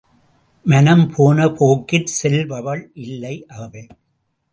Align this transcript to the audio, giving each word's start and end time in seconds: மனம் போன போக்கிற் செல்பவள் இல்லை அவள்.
மனம் 0.65 1.03
போன 1.15 1.45
போக்கிற் 1.47 2.07
செல்பவள் 2.21 2.83
இல்லை 2.93 3.45
அவள். 3.47 3.87